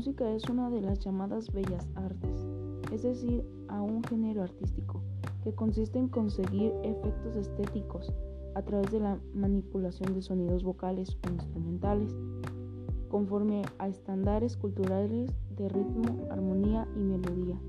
música 0.00 0.32
es 0.32 0.48
una 0.48 0.70
de 0.70 0.80
las 0.80 0.98
llamadas 1.00 1.52
bellas 1.52 1.86
artes, 1.94 2.46
es 2.90 3.02
decir, 3.02 3.44
a 3.68 3.82
un 3.82 4.02
género 4.04 4.42
artístico 4.42 5.02
que 5.44 5.54
consiste 5.54 5.98
en 5.98 6.08
conseguir 6.08 6.72
efectos 6.84 7.36
estéticos 7.36 8.10
a 8.54 8.62
través 8.62 8.90
de 8.92 9.00
la 9.00 9.18
manipulación 9.34 10.14
de 10.14 10.22
sonidos 10.22 10.64
vocales 10.64 11.18
o 11.22 11.30
instrumentales, 11.30 12.16
conforme 13.10 13.60
a 13.78 13.88
estándares 13.88 14.56
culturales 14.56 15.30
de 15.58 15.68
ritmo, 15.68 16.26
armonía 16.30 16.88
y 16.96 17.00
melodía. 17.00 17.60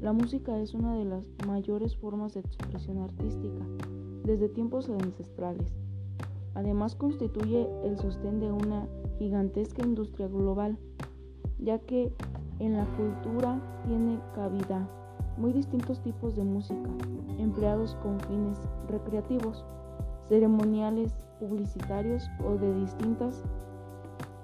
La 0.00 0.14
música 0.14 0.58
es 0.58 0.72
una 0.72 0.96
de 0.96 1.04
las 1.04 1.26
mayores 1.46 1.94
formas 1.94 2.32
de 2.32 2.40
expresión 2.40 3.00
artística 3.00 3.66
desde 4.24 4.48
tiempos 4.48 4.88
ancestrales. 4.88 5.76
Además 6.54 6.94
constituye 6.94 7.68
el 7.84 7.98
sostén 7.98 8.40
de 8.40 8.50
una 8.50 8.88
gigantesca 9.18 9.84
industria 9.84 10.26
global, 10.26 10.78
ya 11.58 11.78
que 11.78 12.12
en 12.58 12.76
la 12.76 12.84
cultura 12.96 13.58
tiene 13.86 14.18
cabida 14.34 14.86
muy 15.36 15.52
distintos 15.52 16.00
tipos 16.00 16.34
de 16.36 16.44
música, 16.44 16.88
empleados 17.38 17.94
con 18.02 18.18
fines 18.20 18.58
recreativos, 18.88 19.64
ceremoniales, 20.28 21.14
publicitarios 21.38 22.30
o 22.44 22.56
de 22.56 22.74
distintas 22.74 23.42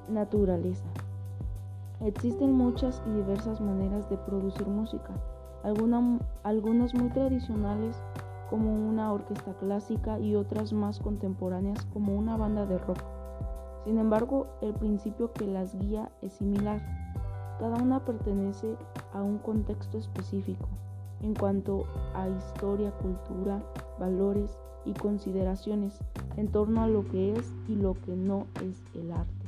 naturaleza. 0.09 0.85
Existen 2.01 2.53
muchas 2.53 3.03
y 3.07 3.15
diversas 3.15 3.61
maneras 3.61 4.09
de 4.11 4.17
producir 4.19 4.67
música, 4.67 5.13
algunas 5.63 6.95
muy 6.95 7.09
tradicionales 7.11 7.97
como 8.51 8.71
una 8.75 9.13
orquesta 9.13 9.55
clásica 9.55 10.19
y 10.19 10.35
otras 10.35 10.73
más 10.73 10.99
contemporáneas 10.99 11.87
como 11.87 12.15
una 12.15 12.37
banda 12.37 12.67
de 12.67 12.77
rock. 12.79 12.99
Sin 13.85 13.99
embargo, 13.99 14.47
el 14.61 14.75
principio 14.75 15.33
que 15.33 15.47
las 15.47 15.75
guía 15.75 16.11
es 16.21 16.35
similar. 16.35 16.81
Cada 17.63 17.81
una 17.81 18.05
pertenece 18.05 18.75
a 19.13 19.23
un 19.23 19.39
contexto 19.39 19.97
específico 19.97 20.69
en 21.21 21.33
cuanto 21.33 21.85
a 22.13 22.29
historia, 22.29 22.91
cultura, 22.91 23.63
valores 24.01 24.59
y 24.85 24.93
consideraciones 24.95 25.97
en 26.37 26.49
torno 26.49 26.83
a 26.83 26.89
lo 26.89 27.07
que 27.07 27.35
es 27.35 27.55
y 27.69 27.77
lo 27.77 27.95
que 27.95 28.17
no 28.17 28.49
es 28.65 28.83
el 28.97 29.13
arte. 29.13 29.47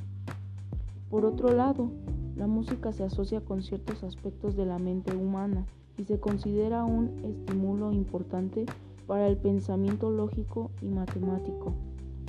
Por 1.10 1.26
otro 1.26 1.52
lado, 1.52 1.90
la 2.36 2.46
música 2.46 2.92
se 2.92 3.02
asocia 3.02 3.40
con 3.40 3.64
ciertos 3.64 4.04
aspectos 4.04 4.54
de 4.54 4.66
la 4.66 4.78
mente 4.78 5.16
humana 5.16 5.66
y 5.98 6.04
se 6.04 6.20
considera 6.20 6.84
un 6.84 7.18
estímulo 7.24 7.90
importante 7.90 8.64
para 9.08 9.26
el 9.26 9.38
pensamiento 9.38 10.12
lógico 10.12 10.70
y 10.80 10.86
matemático, 10.86 11.74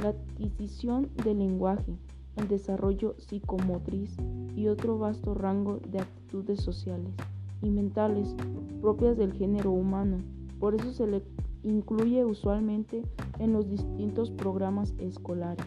la 0.02 0.10
adquisición 0.10 1.12
del 1.24 1.38
lenguaje, 1.38 1.96
el 2.36 2.48
desarrollo 2.48 3.16
psicomotriz 3.18 4.16
y 4.56 4.68
otro 4.68 4.98
vasto 4.98 5.34
rango 5.34 5.80
de 5.90 6.00
actitudes 6.00 6.62
sociales 6.62 7.14
y 7.62 7.70
mentales 7.70 8.36
propias 8.82 9.18
del 9.18 9.34
género 9.34 9.72
humano. 9.72 10.18
Por 10.60 10.76
eso 10.76 10.92
se 10.92 11.08
le 11.08 11.24
incluye 11.64 12.24
usualmente 12.24 13.04
en 13.40 13.54
los 13.54 13.70
distintos 13.70 14.32
programas 14.32 14.94
escolares. 15.00 15.66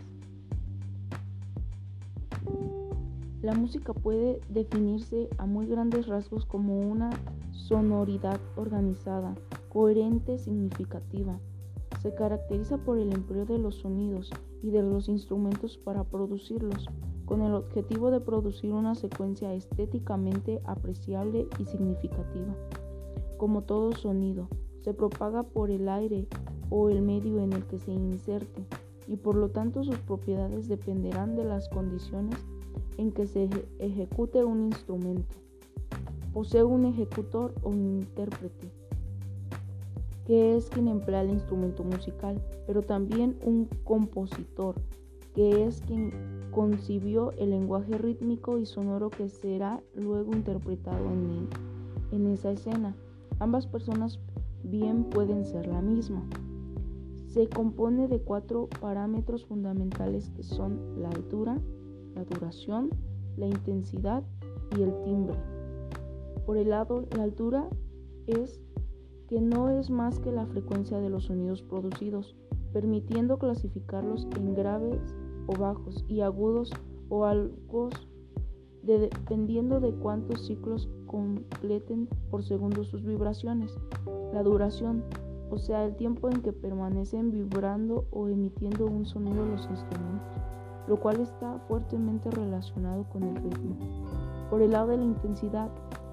La 3.43 3.55
música 3.55 3.93
puede 3.93 4.41
definirse 4.49 5.29
a 5.39 5.47
muy 5.47 5.67
grandes 5.67 6.07
rasgos 6.07 6.45
como 6.45 6.81
una 6.81 7.11
sonoridad 7.53 8.41
organizada, 8.57 9.35
coherente, 9.69 10.39
significativa. 10.39 11.39
Se 12.03 12.15
caracteriza 12.15 12.79
por 12.79 12.99
el 12.99 13.13
empleo 13.13 13.45
de 13.45 13.59
los 13.59 13.77
sonidos 13.77 14.31
y 14.63 14.71
de 14.71 14.83
los 14.83 15.09
instrumentos 15.09 15.79
para 15.79 16.05
producirlos, 16.05 16.87
con 17.25 17.43
el 17.43 17.53
objetivo 17.55 18.11
de 18.11 18.21
producir 18.21 18.73
una 18.73 18.95
secuencia 18.95 19.53
estéticamente 19.53 20.61
apreciable 20.65 21.47
y 21.59 21.65
significativa. 21.65 22.55
Como 23.37 23.63
todo 23.63 23.93
sonido, 23.93 24.49
se 24.81 24.95
propaga 24.95 25.43
por 25.43 25.71
el 25.71 25.89
aire 25.89 26.27
o 26.71 26.89
el 26.89 27.03
medio 27.03 27.41
en 27.41 27.53
el 27.53 27.65
que 27.67 27.79
se 27.79 27.93
inserte 27.93 28.65
y 29.07 29.17
por 29.17 29.37
lo 29.37 29.51
tanto 29.51 29.83
sus 29.85 29.99
propiedades 29.99 30.69
dependerán 30.69 31.35
de 31.35 31.45
las 31.45 31.69
condiciones 31.69 32.39
en 32.99 33.13
que 33.13 33.27
se 33.27 33.49
ejecute 33.79 34.45
un 34.45 34.65
instrumento. 34.65 35.37
Posee 36.33 36.63
un 36.63 36.85
ejecutor 36.85 37.55
o 37.63 37.71
un 37.71 38.01
intérprete, 38.01 38.71
que 40.29 40.57
es 40.57 40.69
quien 40.69 40.89
emplea 40.89 41.23
el 41.23 41.31
instrumento 41.31 41.83
musical, 41.83 42.39
pero 42.67 42.83
también 42.83 43.39
un 43.43 43.67
compositor, 43.85 44.75
que 45.35 45.65
es 45.65 45.81
quien 45.81 46.13
concibió 46.51 47.33
el 47.39 47.49
lenguaje 47.49 47.97
rítmico 47.97 48.59
y 48.59 48.67
sonoro 48.67 49.09
que 49.09 49.31
será 49.31 49.83
luego 49.95 50.35
interpretado 50.35 51.03
en, 51.07 51.49
en 52.13 52.27
esa 52.27 52.51
escena. 52.51 52.95
Ambas 53.39 53.67
personas 53.67 54.21
bien 54.65 55.05
pueden 55.05 55.47
ser 55.47 55.67
la 55.67 55.81
misma. 55.81 56.23
Se 57.29 57.49
compone 57.49 58.07
de 58.07 58.21
cuatro 58.21 58.69
parámetros 58.83 59.47
fundamentales 59.47 60.29
que 60.37 60.43
son 60.43 61.01
la 61.01 61.09
altura, 61.09 61.57
la 62.15 62.25
duración, 62.25 62.91
la 63.39 63.47
intensidad 63.47 64.23
y 64.77 64.83
el 64.83 64.93
timbre. 65.05 65.39
Por 66.45 66.59
el 66.59 66.69
lado, 66.69 67.07
la 67.17 67.23
altura 67.23 67.67
es 68.27 68.61
que 69.29 69.41
no 69.41 69.71
es 69.71 69.91
más 69.91 70.19
que 70.21 70.33
la 70.33 70.47
frecuencia 70.47 70.99
de 70.99 71.11
los 71.11 71.25
sonidos 71.25 71.63
producidos, 71.63 72.37
permitiendo 72.73 73.39
clasificarlos 73.39 74.27
en 74.37 74.55
graves 74.55 75.01
o 75.47 75.57
bajos 75.59 76.05
y 76.09 76.21
agudos 76.21 76.73
o 77.09 77.25
altos 77.25 78.09
dependiendo 78.83 79.81
de 79.81 79.93
cuántos 79.93 80.47
ciclos 80.47 80.89
completen 81.07 82.09
por 82.31 82.43
segundo 82.43 82.85
sus 82.85 83.05
vibraciones. 83.05 83.77
La 84.33 84.43
duración, 84.43 85.05
o 85.51 85.59
sea, 85.59 85.85
el 85.85 85.97
tiempo 85.97 86.31
en 86.31 86.41
que 86.43 86.53
permanecen 86.53 87.31
vibrando 87.31 88.07
o 88.11 88.29
emitiendo 88.29 88.87
un 88.87 89.05
sonido 89.05 89.45
los 89.45 89.69
instrumentos 89.69 90.39
lo 90.89 90.99
cual 90.99 91.21
está 91.21 91.59
fuertemente 91.69 92.31
relacionado 92.31 93.05
con 93.13 93.23
el 93.23 93.37
ritmo. 93.37 93.77
Por 94.51 94.63
el 94.63 94.73
lado 94.73 94.89
de 94.89 94.97
la 94.97 95.05
intensidad, 95.05 95.71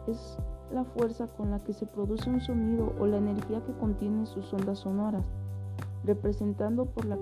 es 0.08 0.38
la 0.76 0.84
fuerza 0.84 1.28
con 1.38 1.52
la 1.52 1.60
que 1.64 1.72
se 1.72 1.86
produce 1.86 2.30
un 2.30 2.42
sonido 2.42 2.94
o 3.00 3.06
la 3.08 3.16
energía 3.18 3.64
que 3.64 3.72
contiene 3.78 4.26
sus 4.26 4.54
ondas 4.54 4.80
sonoras, 4.80 5.26
representando 6.04 6.86
por 6.86 7.06
la 7.06 7.18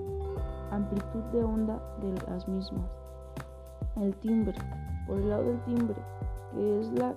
amplitud 0.71 1.21
de 1.31 1.43
onda 1.43 1.79
de 2.01 2.13
las 2.27 2.47
mismas. 2.47 2.89
El 3.95 4.15
timbre, 4.15 4.55
por 5.05 5.19
el 5.19 5.29
lado 5.29 5.43
del 5.43 5.63
timbre, 5.65 5.95
que 6.51 6.79
es 6.79 6.91
la, 6.93 7.13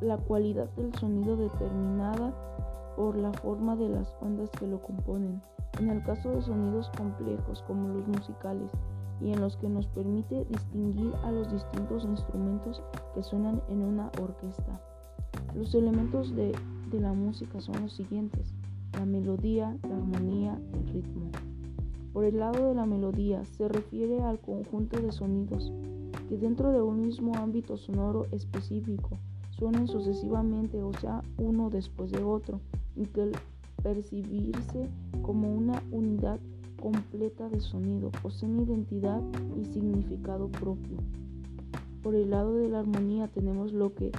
la 0.00 0.16
cualidad 0.16 0.70
del 0.76 0.94
sonido 0.94 1.36
determinada 1.36 2.32
por 2.94 3.16
la 3.16 3.32
forma 3.32 3.74
de 3.74 3.88
las 3.88 4.14
ondas 4.20 4.48
que 4.50 4.68
lo 4.68 4.80
componen. 4.80 5.42
En 5.80 5.88
el 5.88 6.04
caso 6.04 6.30
de 6.30 6.40
sonidos 6.40 6.88
complejos 6.96 7.64
como 7.66 7.88
los 7.88 8.06
musicales, 8.06 8.70
y 9.20 9.32
en 9.32 9.40
los 9.40 9.56
que 9.56 9.68
nos 9.68 9.86
permite 9.88 10.44
distinguir 10.46 11.12
a 11.24 11.30
los 11.30 11.50
distintos 11.52 12.04
instrumentos 12.04 12.82
que 13.14 13.22
suenan 13.22 13.60
en 13.68 13.82
una 13.82 14.10
orquesta. 14.20 14.80
Los 15.54 15.74
elementos 15.74 16.34
de, 16.34 16.52
la 16.92 17.12
música 17.12 17.60
son 17.60 17.82
los 17.82 17.92
siguientes, 17.92 18.54
la 18.92 19.04
melodía, 19.04 19.76
la 19.88 19.96
armonía, 19.96 20.58
el 20.74 20.92
ritmo. 20.92 21.30
Por 22.12 22.24
el 22.24 22.38
lado 22.38 22.66
de 22.66 22.74
la 22.74 22.86
melodía 22.86 23.44
se 23.44 23.68
refiere 23.68 24.20
al 24.22 24.38
conjunto 24.40 25.00
de 25.00 25.12
sonidos 25.12 25.72
que 26.28 26.36
dentro 26.36 26.72
de 26.72 26.82
un 26.82 27.02
mismo 27.02 27.34
ámbito 27.36 27.76
sonoro 27.76 28.26
específico 28.32 29.18
suenan 29.50 29.88
sucesivamente, 29.88 30.82
o 30.82 30.92
sea, 30.94 31.22
uno 31.38 31.70
después 31.70 32.10
de 32.10 32.22
otro, 32.22 32.60
y 32.96 33.06
que 33.06 33.32
percibirse 33.82 34.88
como 35.22 35.52
una 35.52 35.82
unidad 35.90 36.38
completa 36.80 37.48
de 37.48 37.60
sonido, 37.60 38.10
poseen 38.22 38.60
identidad 38.60 39.22
y 39.60 39.64
significado 39.66 40.48
propio. 40.48 40.96
Por 42.02 42.14
el 42.14 42.30
lado 42.30 42.54
de 42.54 42.68
la 42.68 42.80
armonía 42.80 43.28
tenemos 43.28 43.72
lo 43.72 43.94
que 43.94 44.10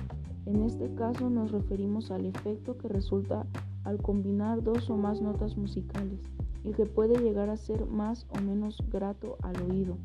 en 0.46 0.64
este 0.64 0.94
caso 0.96 1.30
nos 1.30 1.52
referimos 1.52 2.12
al 2.12 2.26
efecto 2.26 2.78
que 2.78 2.88
resulta 2.88 3.46
al 3.84 4.02
combinar 4.02 4.64
dos 4.64 4.90
o 4.90 4.98
más 4.98 5.22
notas 5.22 5.58
musicales 5.58 6.20
y 6.64 6.72
que 6.72 6.86
puede 6.86 7.20
llegar 7.22 7.50
a 7.50 7.58
ser 7.58 7.86
más 7.86 8.28
o 8.30 8.42
menos 8.42 8.84
grato 8.92 9.38
al 9.42 9.56
oído, 9.70 9.98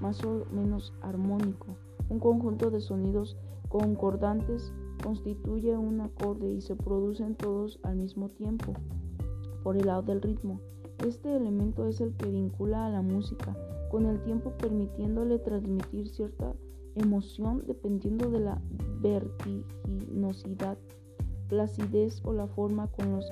más 0.00 0.22
o 0.24 0.44
menos 0.52 0.92
armónico. 1.02 1.76
Un 2.08 2.20
conjunto 2.20 2.70
de 2.70 2.80
sonidos 2.80 3.36
concordantes 3.68 4.72
constituye 5.02 5.76
un 5.76 6.00
acorde 6.00 6.52
y 6.52 6.60
se 6.60 6.76
producen 6.76 7.34
todos 7.34 7.78
al 7.82 7.96
mismo 7.96 8.28
tiempo. 8.28 8.72
Por 9.62 9.76
el 9.76 9.86
lado 9.86 10.02
del 10.02 10.22
ritmo, 10.22 10.60
este 11.04 11.36
elemento 11.36 11.86
es 11.86 12.00
el 12.00 12.14
que 12.14 12.30
vincula 12.30 12.86
a 12.86 12.90
la 12.90 13.02
música, 13.02 13.56
con 13.90 14.06
el 14.06 14.22
tiempo 14.22 14.52
permitiéndole 14.58 15.38
transmitir 15.38 16.08
cierta 16.08 16.54
emoción 16.94 17.62
dependiendo 17.66 18.30
de 18.30 18.40
la 18.40 18.60
vertiginosidad, 19.08 20.78
placidez 21.48 22.20
o 22.24 22.32
la 22.32 22.46
forma 22.46 22.88
con 22.88 23.12
los 23.12 23.26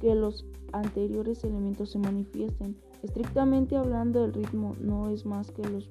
que 0.00 0.14
los 0.14 0.46
anteriores 0.72 1.44
elementos 1.44 1.90
se 1.90 1.98
manifiesten. 1.98 2.76
Estrictamente 3.02 3.76
hablando, 3.76 4.24
el 4.24 4.32
ritmo 4.32 4.76
no 4.80 5.10
es 5.10 5.24
más 5.24 5.50
que 5.50 5.62
los 5.68 5.90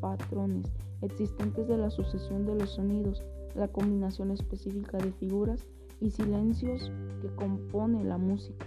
patrones 0.00 0.66
existentes 1.02 1.68
de 1.68 1.76
la 1.76 1.90
sucesión 1.90 2.46
de 2.46 2.54
los 2.54 2.70
sonidos, 2.70 3.22
la 3.54 3.68
combinación 3.68 4.30
específica 4.30 4.98
de 4.98 5.12
figuras 5.12 5.66
y 6.00 6.10
silencios 6.10 6.90
que 7.22 7.28
compone 7.34 8.04
la 8.04 8.18
música. 8.18 8.66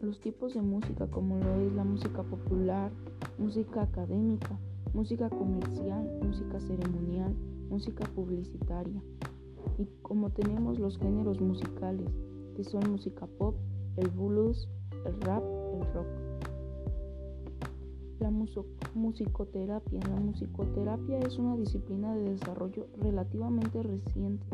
Los 0.00 0.20
tipos 0.20 0.54
de 0.54 0.62
música 0.62 1.08
como 1.08 1.38
lo 1.38 1.54
es 1.56 1.72
la 1.72 1.84
música 1.84 2.22
popular, 2.22 2.90
música 3.38 3.82
académica, 3.82 4.58
música 4.92 5.28
comercial, 5.28 6.08
música 6.22 6.60
ceremonial, 6.60 7.34
música 7.68 8.04
publicitaria. 8.14 9.02
Y 9.78 9.86
como 10.02 10.30
tenemos 10.30 10.78
los 10.78 10.98
géneros 10.98 11.40
musicales, 11.40 12.10
que 12.56 12.64
son 12.64 12.90
música 12.90 13.26
pop, 13.38 13.54
el 13.96 14.08
blues, 14.10 14.68
el 15.04 15.20
rap, 15.20 15.42
el 15.74 15.94
rock. 15.94 16.06
La 18.20 18.30
musicoterapia. 18.94 20.00
La 20.00 20.20
musicoterapia 20.20 21.20
es 21.20 21.38
una 21.38 21.56
disciplina 21.56 22.14
de 22.16 22.32
desarrollo 22.32 22.88
relativamente 23.00 23.82
reciente 23.82 24.46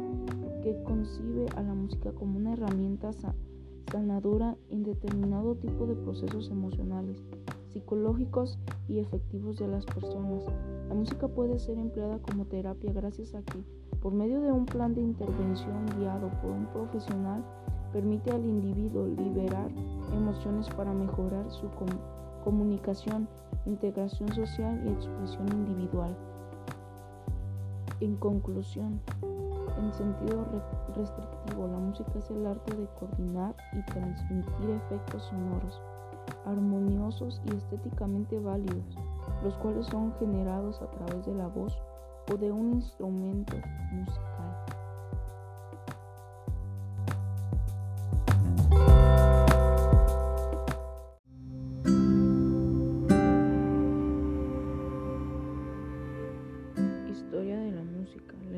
que 0.63 0.83
concibe 0.85 1.47
a 1.57 1.63
la 1.63 1.75
música 1.75 2.13
como 2.13 2.37
una 2.39 2.53
herramienta 2.53 3.11
sanadora 3.91 4.57
en 4.69 4.83
determinado 4.83 5.55
tipo 5.57 5.87
de 5.87 5.95
procesos 5.95 6.51
emocionales, 6.51 7.23
psicológicos 7.75 8.57
y 8.89 9.01
efectivos 9.01 9.59
de 9.59 9.67
las 9.67 9.85
personas. 9.85 10.45
La 10.89 10.95
música 10.95 11.27
puede 11.27 11.59
ser 11.59 11.77
empleada 11.77 12.19
como 12.21 12.47
terapia 12.47 12.93
gracias 12.93 13.35
a 13.35 13.43
que, 13.43 13.65
por 14.01 14.15
medio 14.15 14.41
de 14.41 14.53
un 14.53 14.65
plan 14.65 14.95
de 14.95 15.01
intervención 15.01 15.85
guiado 15.99 16.31
por 16.41 16.53
un 16.53 16.67
profesional, 16.67 17.45
permite 17.93 18.31
al 18.31 18.45
individuo 18.45 19.07
liberar 19.09 19.69
emociones 20.13 20.69
para 20.71 20.93
mejorar 20.93 21.51
su 21.51 21.69
comunicación, 22.45 23.27
integración 23.67 24.33
social 24.33 24.81
y 24.87 24.91
expresión 24.91 25.49
individual. 25.53 26.17
En 28.01 28.17
conclusión, 28.17 29.01
en 29.79 29.93
sentido 29.95 30.45
restrictivo, 30.95 31.67
la 31.67 31.79
música 31.79 32.13
es 32.19 32.31
el 32.31 32.47
arte 32.47 32.77
de 32.77 32.87
coordinar 33.01 33.57
y 33.73 33.83
transmitir 33.87 34.71
efectos 34.71 35.25
sonoros, 35.25 35.81
armoniosos 36.45 37.41
y 37.47 37.57
estéticamente 37.57 38.39
válidos, 38.39 38.99
los 39.43 39.55
cuales 39.55 39.87
son 39.87 40.13
generados 40.19 40.81
a 40.83 40.91
través 40.91 41.27
de 41.27 41.35
la 41.35 41.49
voz 41.49 41.79
o 42.33 42.37
de 42.37 42.51
un 42.51 42.75
instrumento 42.75 43.57
musical. 43.93 44.85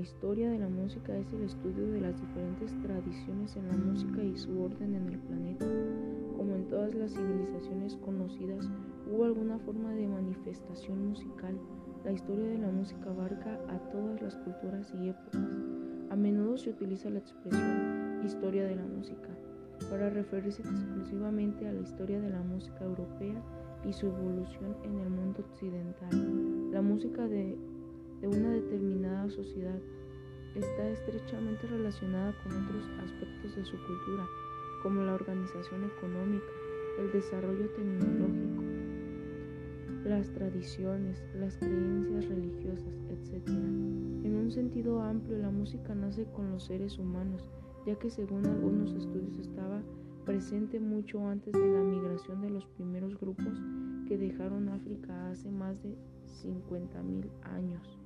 historia 0.06 0.50
de 0.50 0.58
la 0.58 0.68
música 0.68 1.16
es 1.16 1.32
el 1.32 1.42
estudio 1.42 1.90
de 1.90 2.00
las 2.00 2.20
diferentes 2.20 2.72
tradiciones 2.80 3.56
en 3.56 3.68
la 3.68 3.76
música 3.76 4.22
y 4.22 4.38
su 4.38 4.62
orden 4.62 4.94
en 4.94 5.08
el 5.08 5.18
planeta. 5.18 6.15
Todas 6.86 7.00
las 7.00 7.14
civilizaciones 7.14 7.96
conocidas, 7.96 8.70
hubo 9.10 9.24
alguna 9.24 9.58
forma 9.58 9.90
de 9.90 10.06
manifestación 10.06 11.08
musical. 11.08 11.58
La 12.04 12.12
historia 12.12 12.46
de 12.46 12.58
la 12.58 12.70
música 12.70 13.10
abarca 13.10 13.58
a 13.68 13.90
todas 13.90 14.22
las 14.22 14.36
culturas 14.36 14.92
y 14.94 15.08
épocas. 15.08 15.42
A 16.10 16.14
menudo 16.14 16.56
se 16.56 16.70
utiliza 16.70 17.10
la 17.10 17.18
expresión 17.18 18.20
historia 18.24 18.66
de 18.66 18.76
la 18.76 18.84
música 18.84 19.30
para 19.90 20.10
referirse 20.10 20.62
exclusivamente 20.62 21.66
a 21.66 21.72
la 21.72 21.80
historia 21.80 22.20
de 22.20 22.30
la 22.30 22.42
música 22.42 22.84
europea 22.84 23.42
y 23.84 23.92
su 23.92 24.06
evolución 24.06 24.76
en 24.84 25.00
el 25.00 25.10
mundo 25.10 25.40
occidental. 25.40 26.70
La 26.70 26.82
música 26.82 27.26
de 27.26 27.58
de 28.20 28.28
una 28.28 28.50
determinada 28.50 29.28
sociedad 29.28 29.80
está 30.54 30.88
estrechamente 30.88 31.66
relacionada 31.66 32.32
con 32.44 32.64
otros 32.64 32.84
aspectos 33.04 33.56
de 33.56 33.64
su 33.64 33.76
cultura, 33.76 34.24
como 34.82 35.02
la 35.02 35.14
organización 35.14 35.84
económica, 35.84 36.46
el 36.98 37.12
desarrollo 37.12 37.68
tecnológico, 37.70 38.62
las 40.04 40.30
tradiciones, 40.32 41.22
las 41.34 41.56
creencias 41.56 42.28
religiosas, 42.28 42.94
etc. 43.10 43.48
En 43.48 44.36
un 44.36 44.50
sentido 44.50 45.00
amplio, 45.00 45.38
la 45.38 45.50
música 45.50 45.94
nace 45.94 46.24
con 46.32 46.50
los 46.50 46.64
seres 46.64 46.98
humanos, 46.98 47.48
ya 47.86 47.96
que 47.96 48.10
según 48.10 48.46
algunos 48.46 48.92
estudios 48.92 49.38
estaba 49.38 49.82
presente 50.24 50.80
mucho 50.80 51.26
antes 51.26 51.52
de 51.52 51.68
la 51.68 51.80
migración 51.80 52.42
de 52.42 52.50
los 52.50 52.66
primeros 52.66 53.18
grupos 53.18 53.62
que 54.08 54.18
dejaron 54.18 54.68
África 54.68 55.30
hace 55.30 55.50
más 55.50 55.80
de 55.82 55.96
50.000 56.42 57.28
años. 57.42 57.98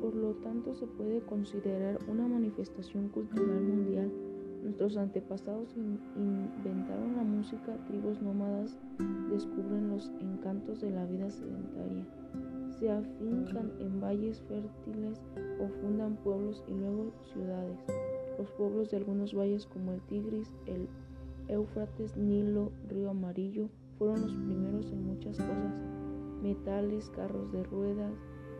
Por 0.00 0.14
lo 0.14 0.34
tanto, 0.36 0.74
se 0.74 0.86
puede 0.86 1.20
considerar 1.22 1.98
una 2.08 2.26
manifestación 2.26 3.08
cultural 3.08 3.60
mundial. 3.60 4.10
Nuestros 4.62 4.96
antepasados 4.96 5.74
inventaron 5.76 7.16
la 7.16 7.22
música, 7.22 7.76
tribus 7.86 8.20
nómadas 8.20 8.78
descubren 9.30 9.88
los 9.88 10.10
encantos 10.20 10.80
de 10.80 10.90
la 10.90 11.06
vida 11.06 11.30
sedentaria, 11.30 12.04
se 12.78 12.90
afincan 12.90 13.72
en 13.78 14.00
valles 14.00 14.42
fértiles 14.42 15.22
o 15.60 15.68
fundan 15.80 16.16
pueblos 16.16 16.62
y 16.68 16.72
luego 16.72 17.12
ciudades. 17.32 17.78
Los 18.38 18.50
pueblos 18.52 18.90
de 18.90 18.98
algunos 18.98 19.34
valles 19.34 19.66
como 19.66 19.92
el 19.92 20.00
Tigris, 20.02 20.54
el 20.66 20.88
Éufrates, 21.48 22.16
Nilo, 22.16 22.70
Río 22.88 23.10
Amarillo 23.10 23.68
fueron 23.98 24.22
los 24.22 24.32
primeros 24.32 24.92
en 24.92 25.06
muchas 25.06 25.36
cosas, 25.38 25.82
metales, 26.42 27.10
carros 27.10 27.50
de 27.52 27.62
ruedas, 27.64 28.12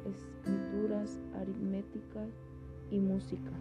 escrituras, 0.07 1.21
aritmética 1.35 2.27
y 2.91 3.01
música. 3.01 3.53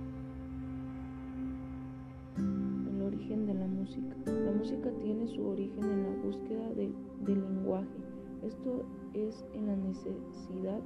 Origen 3.19 3.45
de 3.47 3.53
la 3.53 3.67
música. 3.67 4.15
La 4.25 4.51
música 4.53 4.89
tiene 5.01 5.27
su 5.27 5.45
origen 5.45 5.83
en 5.83 6.03
la 6.03 6.23
búsqueda 6.23 6.69
del 6.73 6.93
lenguaje. 7.25 7.97
Esto 8.43 8.85
es 9.13 9.45
en 9.53 9.67
la 9.67 9.75
necesidad 9.75 10.79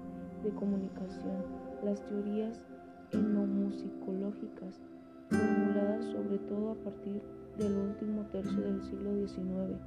de 0.44 0.50
comunicación. 0.56 1.46
Las 1.84 2.04
teorías 2.08 2.66
etnomusicológicas, 3.12 4.82
formuladas 5.30 6.06
sobre 6.06 6.40
todo 6.40 6.72
a 6.72 6.76
partir 6.76 7.22
del 7.60 7.78
último 7.78 8.26
tercio 8.32 8.62
del 8.62 8.82
siglo 8.82 9.28
XIX, 9.28 9.80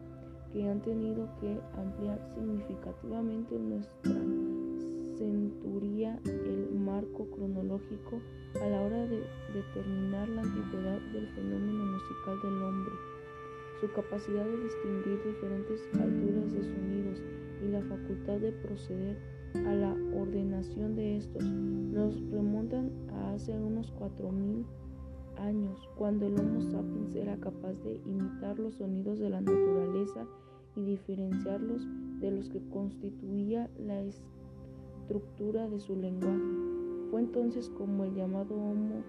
que 0.52 0.69
han 0.69 0.81
tenido 0.82 1.29
que 1.41 1.60
ampliar 1.76 2.20
significativamente 2.32 3.58
nuestra 3.58 4.15
centuría 5.26 6.20
el 6.24 6.70
marco 6.78 7.26
cronológico 7.34 8.20
a 8.62 8.66
la 8.66 8.80
hora 8.80 9.06
de 9.06 9.22
determinar 9.52 10.28
la 10.28 10.42
antigüedad 10.42 11.00
del 11.12 11.26
fenómeno 11.28 11.84
musical 11.84 12.36
del 12.42 12.62
hombre, 12.62 12.94
su 13.80 13.92
capacidad 13.92 14.44
de 14.44 14.62
distinguir 14.62 15.20
diferentes 15.24 15.80
alturas 15.94 16.52
de 16.52 16.62
sonidos 16.62 17.22
y 17.62 17.68
la 17.68 17.82
facultad 17.82 18.38
de 18.38 18.52
proceder 18.52 19.16
a 19.66 19.74
la 19.74 19.92
ordenación 20.14 20.94
de 20.94 21.16
estos. 21.16 21.42
Nos 21.44 22.14
remontan 22.30 22.92
a 23.10 23.34
hace 23.34 23.58
unos 23.58 23.92
4.000 23.94 24.64
años, 25.38 25.88
cuando 25.96 26.26
el 26.26 26.38
Homo 26.38 26.62
sapiens 26.62 27.16
era 27.16 27.36
capaz 27.38 27.74
de 27.82 28.00
imitar 28.06 28.58
los 28.58 28.76
sonidos 28.76 29.18
de 29.18 29.30
la 29.30 29.40
naturaleza 29.40 30.24
y 30.76 30.84
diferenciarlos 30.84 31.86
de 32.20 32.30
los 32.30 32.48
que 32.48 32.60
constituía 32.70 33.68
la 33.78 34.02
estructura 35.06 35.69
de 35.69 35.79
su 35.79 35.94
lenguaje. 35.94 36.43
Fue 37.10 37.20
entonces 37.20 37.70
como 37.79 38.05
el 38.05 38.15
llamado 38.15 38.56
Homo 38.56 39.05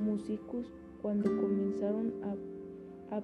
musicus 0.00 0.72
cuando 1.00 1.30
comenzaron 1.40 2.12
a, 2.24 3.16
a 3.16 3.22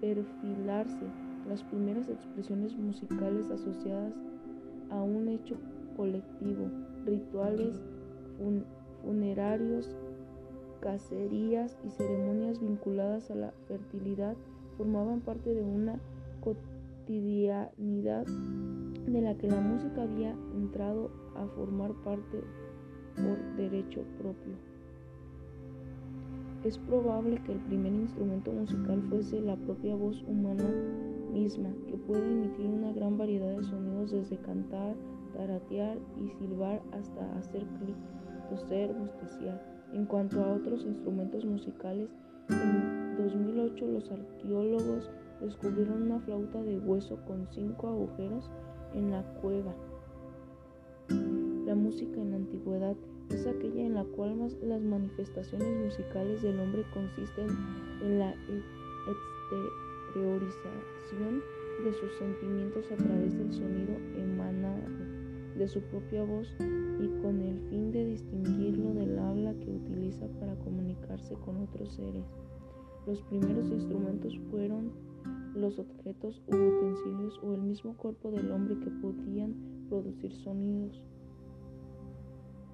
perfilarse 0.00 1.04
las 1.46 1.62
primeras 1.64 2.08
expresiones 2.08 2.74
musicales 2.74 3.50
asociadas 3.50 4.14
a 4.90 5.02
un 5.02 5.28
hecho 5.28 5.56
colectivo, 5.94 6.70
rituales 7.04 7.78
funerarios, 9.02 9.94
cacerías 10.80 11.76
y 11.84 11.90
ceremonias 11.90 12.60
vinculadas 12.60 13.30
a 13.30 13.34
la 13.34 13.52
fertilidad 13.66 14.36
formaban 14.78 15.20
parte 15.20 15.52
de 15.52 15.62
una 15.62 16.00
cotidianidad 16.40 18.24
de 18.26 19.20
la 19.20 19.34
que 19.36 19.48
la 19.48 19.60
música 19.60 20.02
había 20.02 20.34
entrado 20.54 21.10
a 21.42 21.46
formar 21.48 21.92
parte 22.04 22.42
por 23.16 23.56
derecho 23.56 24.02
propio. 24.18 24.54
Es 26.64 26.76
probable 26.78 27.40
que 27.44 27.52
el 27.52 27.60
primer 27.60 27.92
instrumento 27.92 28.50
musical 28.52 29.00
fuese 29.08 29.40
la 29.40 29.56
propia 29.56 29.94
voz 29.94 30.22
humana 30.24 30.64
misma, 31.32 31.68
que 31.86 31.96
puede 31.96 32.32
emitir 32.32 32.66
una 32.66 32.92
gran 32.92 33.16
variedad 33.16 33.56
de 33.56 33.64
sonidos 33.64 34.10
desde 34.10 34.38
cantar, 34.38 34.96
taratear 35.36 35.98
y 36.20 36.28
silbar 36.30 36.82
hasta 36.92 37.38
hacer 37.38 37.64
clic, 37.78 37.96
toser, 38.50 38.92
bosteciar. 38.92 39.62
En 39.92 40.04
cuanto 40.06 40.42
a 40.42 40.52
otros 40.52 40.84
instrumentos 40.84 41.44
musicales, 41.44 42.08
en 42.50 43.16
2008 43.16 43.86
los 43.86 44.10
arqueólogos 44.10 45.10
descubrieron 45.40 46.02
una 46.02 46.20
flauta 46.20 46.62
de 46.62 46.78
hueso 46.78 47.18
con 47.26 47.46
cinco 47.52 47.88
agujeros 47.88 48.50
en 48.94 49.10
la 49.10 49.22
cueva. 49.40 49.74
Música 51.88 52.20
en 52.20 52.30
la 52.32 52.36
antigüedad 52.36 52.96
es 53.30 53.46
aquella 53.46 53.86
en 53.86 53.94
la 53.94 54.04
cual 54.04 54.36
las 54.60 54.82
manifestaciones 54.82 55.86
musicales 55.86 56.42
del 56.42 56.60
hombre 56.60 56.84
consisten 56.92 57.46
en 58.02 58.18
la 58.18 58.34
exteriorización 60.12 61.42
de 61.82 61.92
sus 61.94 62.12
sentimientos 62.18 62.92
a 62.92 62.96
través 62.96 63.38
del 63.38 63.50
sonido 63.54 63.94
emanado 64.18 64.82
de 65.56 65.66
su 65.66 65.80
propia 65.80 66.24
voz 66.24 66.54
y 66.60 67.08
con 67.22 67.40
el 67.40 67.58
fin 67.70 67.90
de 67.90 68.04
distinguirlo 68.04 68.92
del 68.92 69.18
habla 69.18 69.54
que 69.54 69.70
utiliza 69.70 70.26
para 70.40 70.56
comunicarse 70.56 71.36
con 71.36 71.56
otros 71.62 71.94
seres. 71.94 72.26
Los 73.06 73.22
primeros 73.22 73.70
instrumentos 73.70 74.38
fueron 74.50 74.90
los 75.54 75.78
objetos 75.78 76.42
u 76.48 76.54
utensilios 76.54 77.40
o 77.42 77.54
el 77.54 77.62
mismo 77.62 77.96
cuerpo 77.96 78.30
del 78.30 78.52
hombre 78.52 78.78
que 78.78 78.90
podían 78.90 79.54
producir 79.88 80.34
sonidos. 80.34 81.02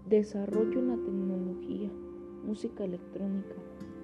Desarrollo 0.08 0.80
en 0.80 0.88
la 0.88 0.96
tecnología, 0.96 1.90
música 2.44 2.84
electrónica. 2.84 3.54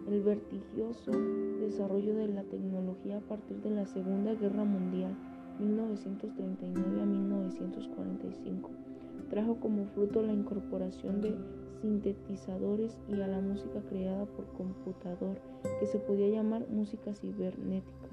El 0.09 0.23
vertigioso 0.23 1.12
desarrollo 1.61 2.14
de 2.14 2.28
la 2.28 2.42
tecnología 2.45 3.19
a 3.19 3.21
partir 3.21 3.61
de 3.61 3.69
la 3.69 3.85
Segunda 3.85 4.33
Guerra 4.33 4.64
Mundial, 4.64 5.14
1939 5.59 7.02
a 7.02 7.04
1945, 7.04 8.71
trajo 9.28 9.57
como 9.57 9.85
fruto 9.88 10.23
la 10.23 10.33
incorporación 10.33 11.21
de 11.21 11.37
sintetizadores 11.83 12.99
y 13.07 13.21
a 13.21 13.28
la 13.28 13.42
música 13.42 13.83
creada 13.90 14.25
por 14.25 14.47
computador, 14.54 15.37
que 15.80 15.87
se 15.87 15.99
podía 15.99 16.30
llamar 16.30 16.66
música 16.71 17.14
cibernética. 17.14 18.09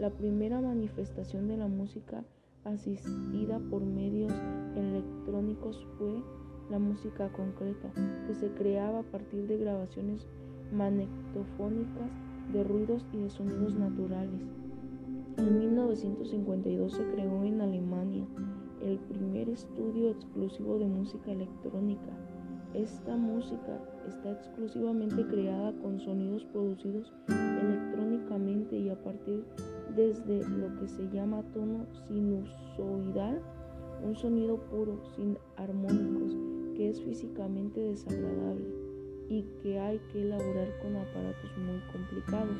La 0.00 0.10
primera 0.10 0.60
manifestación 0.60 1.46
de 1.46 1.58
la 1.58 1.68
música 1.68 2.24
asistida 2.64 3.60
por 3.70 3.84
medios 3.84 4.32
electrónicos 4.74 5.86
fue 5.96 6.20
la 6.70 6.78
música 6.78 7.30
concreta, 7.32 7.90
que 8.26 8.34
se 8.34 8.48
creaba 8.52 9.00
a 9.00 9.04
partir 9.04 9.46
de 9.46 9.58
grabaciones 9.58 10.26
magnetofónicas 10.72 12.10
de 12.52 12.64
ruidos 12.64 13.04
y 13.12 13.18
de 13.18 13.30
sonidos 13.30 13.74
naturales. 13.74 14.40
En 15.38 15.58
1952 15.58 16.92
se 16.92 17.04
creó 17.10 17.42
en 17.42 17.60
Alemania 17.60 18.26
el 18.82 18.98
primer 18.98 19.48
estudio 19.48 20.10
exclusivo 20.10 20.78
de 20.78 20.86
música 20.86 21.32
electrónica. 21.32 22.12
Esta 22.74 23.16
música 23.16 23.80
está 24.08 24.32
exclusivamente 24.32 25.26
creada 25.26 25.72
con 25.80 26.00
sonidos 26.00 26.44
producidos 26.46 27.12
electrónicamente 27.28 28.76
y 28.76 28.90
a 28.90 29.02
partir 29.02 29.44
desde 29.94 30.48
lo 30.48 30.74
que 30.80 30.88
se 30.88 31.08
llama 31.10 31.42
tono 31.52 31.86
sinusoidal, 32.08 33.40
un 34.04 34.16
sonido 34.16 34.56
puro, 34.70 35.00
sin 35.16 35.38
armónicos, 35.56 36.36
que 36.74 36.90
es 36.90 37.00
físicamente 37.00 37.80
desagradable 37.80 38.84
y 39.28 39.42
que 39.62 39.78
hay 39.78 40.00
que 40.12 40.22
elaborar 40.22 40.68
con 40.82 40.96
aparatos 40.96 41.50
muy 41.58 41.80
complicados. 41.92 42.58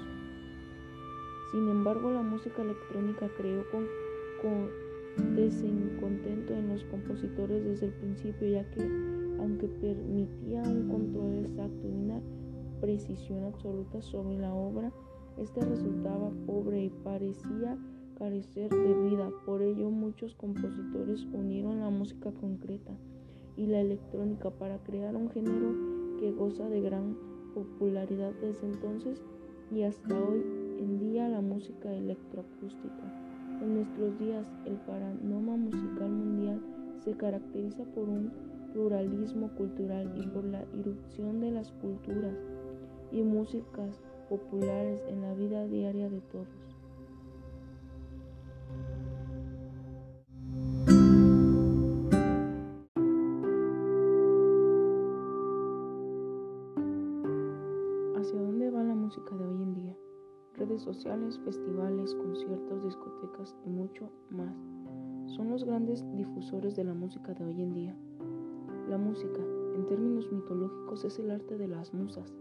Sin 1.53 1.69
embargo, 1.69 2.11
la 2.11 2.23
música 2.23 2.63
electrónica 2.63 3.29
creó 3.37 3.65
con, 3.71 3.87
con 4.41 5.37
desencontento 5.37 6.55
en 6.55 6.69
los 6.69 6.85
compositores 6.85 7.65
desde 7.65 7.87
el 7.87 7.93
principio, 7.93 8.49
ya 8.49 8.69
que 8.71 8.83
aunque 9.39 9.69
permitía 9.69 10.63
un 10.63 10.89
control 10.89 11.45
exacto 11.45 11.87
y 11.87 11.93
una 11.93 12.21
precisión 12.81 13.45
absoluta 13.45 14.01
sobre 14.03 14.39
la 14.39 14.53
obra, 14.55 14.93
este 15.39 15.61
resultaba 15.61 16.31
pobre 16.47 16.85
y 16.85 16.91
parecía 17.03 17.77
carecer 18.19 18.71
de 18.71 18.95
vida. 19.09 19.31
Por 19.45 19.63
ello 19.63 19.91
muchos 19.91 20.35
compositores 20.35 21.25
unieron 21.33 21.81
la 21.81 21.91
música 21.91 22.31
concreta 22.33 22.97
y 23.57 23.67
la 23.67 23.81
electrónica 23.81 24.51
para 24.51 24.79
crear 24.79 25.15
un 25.17 25.31
género 25.31 26.19
que 26.19 26.33
goza 26.33 26.69
de 26.69 26.81
gran 26.81 27.17
popularidad 27.55 28.33
desde 28.41 28.67
entonces 28.67 29.23
y 29.71 29.83
hasta 29.83 30.15
hoy 30.15 30.43
en 30.79 30.99
día 30.99 31.29
la 31.29 31.41
música 31.41 31.93
electroacústica. 31.93 33.25
En 33.63 33.75
nuestros 33.75 34.19
días 34.19 34.51
el 34.67 34.77
panorama 34.79 35.57
musical 35.57 36.11
mundial 36.11 36.61
se 37.05 37.13
caracteriza 37.13 37.85
por 37.95 38.09
un 38.09 38.33
pluralismo 38.73 39.49
cultural 39.57 40.13
y 40.17 40.27
por 40.27 40.45
la 40.45 40.65
irrupción 40.75 41.41
de 41.41 41.53
las 41.53 41.71
culturas 41.73 42.37
y 43.13 43.23
músicas 43.23 44.01
populares 44.29 45.01
en 45.09 45.23
la 45.23 45.35
vida 45.35 45.67
diaria 45.67 46.11
de 46.11 46.21
todos. 46.21 46.64
Sociales, 60.85 61.39
festivales, 61.45 62.15
conciertos, 62.15 62.85
discotecas 62.85 63.57
y 63.65 63.71
mucho 63.71 64.11
más 64.31 64.55
son 65.27 65.51
los 65.51 65.65
grandes 65.65 66.05
difusores 66.17 66.77
de 66.77 66.85
la 66.85 66.95
música 66.95 67.33
de 67.35 67.45
hoy 67.45 67.63
en 67.63 67.75
día. 67.75 67.97
La 68.89 68.99
música, 68.99 69.41
en 69.75 69.87
términos 69.87 70.31
mitológicos, 70.31 71.05
es 71.05 71.19
el 71.19 71.31
arte 71.31 71.57
de 71.57 71.67
las 71.67 71.93
musas, 71.95 72.33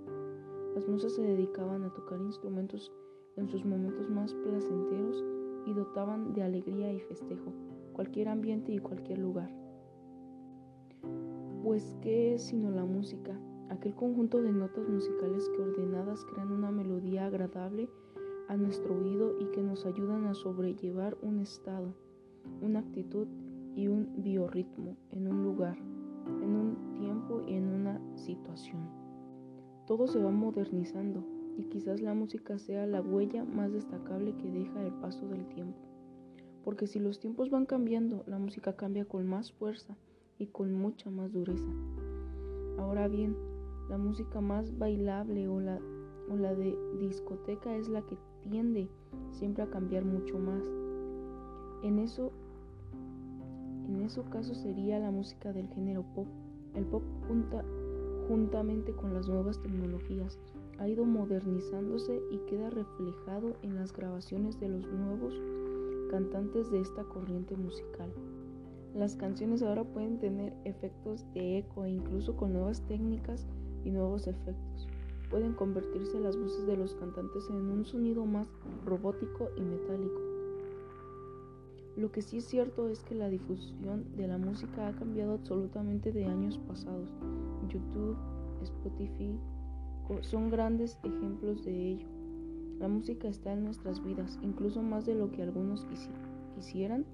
las 0.76 0.88
musas 0.88 1.14
se 1.14 1.22
dedicaban 1.22 1.84
a 1.84 1.94
tocar 1.94 2.20
instrumentos 2.20 2.92
en 3.38 3.48
sus 3.48 3.64
momentos 3.64 4.10
más 4.10 4.34
placenteros 4.34 5.24
y 5.68 5.74
dotaban 5.74 6.34
de 6.34 6.44
alegría 6.44 6.92
y 6.92 7.00
festejo 7.00 7.54
cualquier 7.94 8.28
ambiente 8.28 8.72
y 8.72 8.80
cualquier 8.80 9.20
lugar. 9.20 9.50
Pues, 11.64 11.96
¿qué 12.02 12.34
es 12.34 12.44
sino 12.44 12.72
la 12.72 12.86
música? 12.86 13.40
Aquel 13.70 13.94
conjunto 13.96 14.42
de 14.42 14.52
notas 14.52 14.88
musicales 14.90 15.48
que 15.50 15.62
ordenadas 15.62 16.26
crean 16.26 16.52
una 16.52 16.72
melodía 16.72 17.28
agradable 17.28 17.88
a 18.48 18.58
nuestro 18.58 18.98
oído 18.98 19.40
y 19.40 19.46
que 19.48 19.62
nos 19.62 19.86
ayudan 19.86 20.26
a 20.26 20.34
sobrellevar 20.34 21.18
un 21.22 21.40
estado, 21.40 21.94
una 22.62 22.80
actitud 22.80 23.28
y 23.76 23.88
un 23.88 24.22
biorritmo 24.24 24.98
en 25.12 25.28
un 25.28 25.44
lugar, 25.44 25.78
en 26.42 26.56
un 26.56 26.94
tiempo 26.96 27.42
y 27.48 27.54
en 27.54 27.68
una 27.70 28.02
situación. 28.16 28.90
Todo 29.88 30.08
se 30.08 30.22
va 30.22 30.32
modernizando 30.32 31.24
y 31.58 31.64
quizás 31.66 32.02
la 32.02 32.14
música 32.14 32.58
sea 32.58 32.86
la 32.88 33.02
huella 33.02 33.44
más 33.44 33.72
destacable 33.72 34.36
que 34.38 34.52
deja 34.52 34.82
el 34.82 34.94
paso 34.94 35.28
del 35.28 35.48
tiempo. 35.48 35.80
Porque 36.64 36.88
si 36.88 37.00
los 37.00 37.20
tiempos 37.20 37.50
van 37.50 37.66
cambiando, 37.66 38.24
la 38.26 38.40
música 38.40 38.76
cambia 38.76 39.06
con 39.06 39.28
más 39.28 39.52
fuerza 39.52 39.98
y 40.38 40.48
con 40.48 40.74
mucha 40.74 41.10
más 41.10 41.34
dureza. 41.34 41.68
Ahora 42.78 43.08
bien, 43.08 43.36
la 43.90 43.98
música 43.98 44.40
más 44.42 44.78
bailable 44.78 45.48
o 45.48 45.60
la, 45.60 45.80
o 46.30 46.36
la 46.36 46.56
de 46.56 46.76
discoteca 47.00 47.76
es 47.76 47.90
la 47.90 48.02
que 48.04 48.18
tiende 48.50 48.90
siempre 49.32 49.64
a 49.64 49.70
cambiar 49.70 50.06
mucho 50.06 50.38
más. 50.40 50.64
En 51.84 52.00
eso, 52.00 52.32
en 53.88 54.02
eso 54.02 54.24
caso 54.30 54.56
sería 54.56 55.00
la 55.00 55.12
música 55.12 55.54
del 55.54 55.68
género 55.70 56.04
pop. 56.16 56.28
El 56.76 56.86
pop 56.86 57.04
junta 57.28 57.64
juntamente 58.28 58.94
con 58.94 59.14
las 59.14 59.28
nuevas 59.28 59.60
tecnologías, 59.62 60.40
ha 60.80 60.88
ido 60.88 61.06
modernizándose 61.06 62.22
y 62.32 62.38
queda 62.50 62.70
reflejado 62.70 63.56
en 63.62 63.76
las 63.76 63.94
grabaciones 63.94 64.60
de 64.60 64.70
los 64.70 64.86
nuevos 64.88 65.40
cantantes 66.10 66.72
de 66.72 66.82
esta 66.82 67.04
corriente 67.04 67.56
musical. 67.56 68.12
Las 68.96 69.16
canciones 69.16 69.64
ahora 69.64 69.84
pueden 69.84 70.20
tener 70.20 70.54
efectos 70.66 71.26
de 71.34 71.60
eco 71.60 71.86
e 71.86 71.92
incluso 71.92 72.36
con 72.36 72.54
nuevas 72.54 72.82
técnicas 72.88 73.46
y 73.84 73.92
nuevos 73.92 74.28
efectos. 74.28 74.88
Pueden 75.34 75.54
convertirse 75.54 76.20
las 76.20 76.38
voces 76.38 76.68
de 76.68 76.78
los 76.78 76.94
cantantes 76.94 77.50
en 77.50 77.56
un 77.56 77.84
sonido 77.86 78.24
más 78.24 78.48
robótico 78.86 79.50
y 79.58 79.62
metálico. 79.62 80.22
Lo 81.96 82.12
que 82.12 82.22
sí 82.22 82.38
es 82.38 82.46
cierto 82.46 82.88
es 82.88 83.04
que 83.04 83.16
la 83.16 83.30
difusión 83.30 84.16
de 84.16 84.28
la 84.28 84.38
música 84.38 84.88
ha 84.88 84.96
cambiado 84.96 85.34
absolutamente 85.34 86.12
de 86.12 86.26
años 86.26 86.60
pasados. 86.68 87.10
YouTube, 87.68 88.16
Spotify 88.62 89.36
son 90.22 90.52
grandes 90.52 91.00
ejemplos 91.02 91.66
de 91.66 91.94
ello. 91.94 92.08
La 92.80 92.88
música 92.88 93.28
está 93.28 93.54
en 93.54 93.64
nuestras 93.64 94.04
vidas, 94.04 94.38
incluso 94.44 94.84
más 94.84 95.08
de 95.08 95.16
lo 95.16 95.32
que 95.32 95.42
algunos 95.42 95.88
quisieran, 96.56 97.06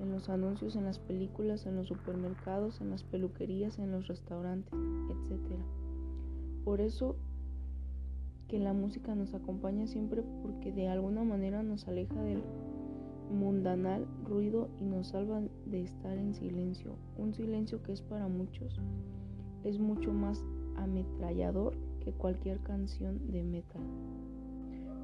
en 0.00 0.12
los 0.12 0.30
anuncios, 0.30 0.76
en 0.76 0.86
las 0.86 0.98
películas, 0.98 1.66
en 1.66 1.76
los 1.76 1.88
supermercados, 1.88 2.80
en 2.80 2.88
las 2.88 3.02
peluquerías, 3.02 3.78
en 3.78 3.92
los 3.92 4.06
restaurantes, 4.06 4.72
etc. 4.72 5.60
Por 6.64 6.80
eso 6.80 7.16
que 8.50 8.58
la 8.58 8.72
música 8.72 9.14
nos 9.14 9.32
acompaña 9.32 9.86
siempre 9.86 10.24
porque 10.42 10.72
de 10.72 10.88
alguna 10.88 11.22
manera 11.22 11.62
nos 11.62 11.86
aleja 11.86 12.20
del 12.20 12.42
mundanal 13.30 14.08
ruido 14.24 14.68
y 14.80 14.86
nos 14.86 15.10
salva 15.10 15.40
de 15.66 15.82
estar 15.82 16.18
en 16.18 16.34
silencio, 16.34 16.96
un 17.16 17.32
silencio 17.32 17.80
que 17.84 17.92
es 17.92 18.02
para 18.02 18.26
muchos 18.26 18.80
es 19.62 19.78
mucho 19.78 20.12
más 20.12 20.44
ametrallador 20.76 21.76
que 22.00 22.12
cualquier 22.12 22.58
canción 22.58 23.30
de 23.30 23.44
metal. 23.44 23.82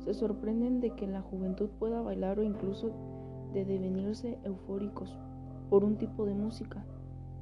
Se 0.01 0.13
sorprenden 0.13 0.81
de 0.81 0.97
que 0.97 1.07
la 1.07 1.23
juventud 1.23 1.69
pueda 1.79 2.01
bailar 2.01 2.41
o 2.41 2.43
incluso 2.43 2.91
de 3.53 3.65
devenirse 3.65 4.41
eufóricos 4.43 5.17
por 5.71 5.85
un 5.85 5.99
tipo 5.99 6.27
de 6.27 6.35
música, 6.35 6.85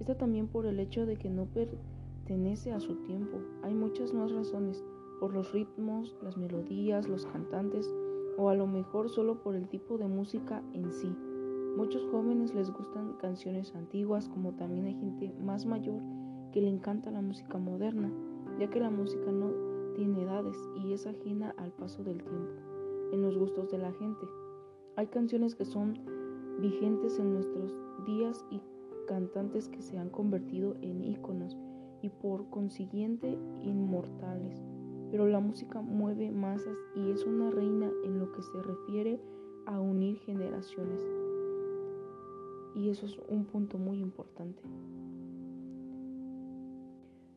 Esta 0.01 0.19
también 0.19 0.49
por 0.49 0.67
el 0.67 0.81
hecho 0.81 1.07
de 1.07 1.17
que 1.17 1.31
no 1.31 1.47
pertenece 1.47 2.73
a 2.73 2.81
su 2.81 2.97
tiempo. 3.05 3.39
Hay 3.63 3.73
muchas 3.73 4.13
más 4.13 4.33
razones, 4.33 4.85
por 5.21 5.33
los 5.33 5.53
ritmos, 5.53 6.17
las 6.23 6.37
melodías, 6.37 7.09
los 7.09 7.27
cantantes, 7.27 7.93
o 8.37 8.49
a 8.49 8.55
lo 8.55 8.67
mejor 8.67 9.09
solo 9.09 9.43
por 9.43 9.55
el 9.55 9.69
tipo 9.69 9.99
de 9.99 10.09
música 10.09 10.63
en 10.73 10.91
sí. 10.93 11.15
Muchos 11.77 12.07
jóvenes 12.11 12.55
les 12.55 12.71
gustan 12.71 13.15
canciones 13.15 13.75
antiguas, 13.75 14.29
como 14.29 14.53
también 14.53 14.87
hay 14.87 14.95
gente 14.95 15.35
más 15.41 15.67
mayor 15.67 16.01
que 16.53 16.61
le 16.61 16.69
encanta 16.69 17.11
la 17.11 17.21
música 17.21 17.59
moderna, 17.59 18.13
ya 18.59 18.71
que 18.71 18.79
la 18.79 18.91
música 18.91 19.33
no 19.33 19.51
tiene 19.95 20.23
edades 20.23 20.57
y 20.77 20.93
es 20.93 21.07
ajena 21.07 21.55
al 21.57 21.73
paso 21.73 22.05
del 22.05 22.23
tiempo, 22.23 22.53
en 23.13 23.23
los 23.23 23.37
gustos 23.37 23.71
de 23.71 23.79
la 23.79 23.93
gente. 23.93 24.27
Hay 24.97 25.09
canciones 25.09 25.55
que 25.55 25.65
son 25.65 25.99
vigentes 26.61 27.19
en 27.19 27.35
nuestros 27.35 27.75
días 28.07 28.45
y 28.51 28.61
cantantes 29.09 29.69
que 29.69 29.83
se 29.83 29.99
han 29.99 30.11
convertido 30.11 30.77
en 30.81 31.03
íconos 31.03 31.57
y 32.03 32.09
por 32.09 32.49
consiguiente 32.51 33.37
inmortales. 33.63 34.74
Pero 35.15 35.29
la 35.29 35.39
música 35.39 35.81
mueve 35.81 36.33
masas 36.33 36.77
y 36.97 37.13
es 37.13 37.25
una 37.25 37.49
reina 37.49 37.89
en 38.03 38.19
lo 38.19 38.33
que 38.33 38.43
se 38.43 38.61
refiere 38.61 39.21
a 39.65 39.79
unir 39.79 40.19
generaciones. 40.19 41.01
Y 42.75 42.89
eso 42.89 43.07
es 43.07 43.17
un 43.29 43.45
punto 43.45 43.79
muy 43.79 44.01
importante. 44.01 44.61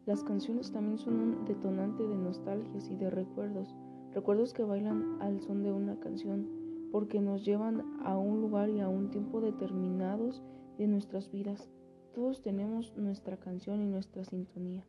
Las 0.08 0.24
canciones 0.24 0.72
también 0.72 0.98
son 0.98 1.20
un 1.20 1.46
detonante 1.46 2.02
de 2.02 2.18
nostalgias 2.18 2.90
y 2.90 2.96
de 2.96 3.12
recuerdos, 3.12 3.76
recuerdos 4.12 4.54
que 4.54 4.64
bailan 4.64 5.22
al 5.22 5.40
son 5.42 5.62
de 5.62 5.72
una 5.72 6.00
canción 6.00 6.48
porque 6.92 7.22
nos 7.22 7.46
llevan 7.46 7.84
a 8.04 8.18
un 8.18 8.42
lugar 8.42 8.72
y 8.72 8.80
a 8.80 8.90
un 8.90 9.12
tiempo 9.12 9.40
determinados 9.40 10.42
de 10.80 10.88
nuestras 10.88 11.30
vidas. 11.30 11.70
Todos 12.16 12.42
tenemos 12.42 12.98
nuestra 12.98 13.38
canción 13.38 13.84
y 13.84 13.86
nuestra 13.86 14.24
sintonía 14.24 14.84